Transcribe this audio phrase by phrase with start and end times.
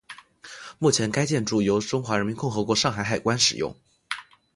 [0.79, 3.75] 目前该建筑由中华人民共和国上海海关使用。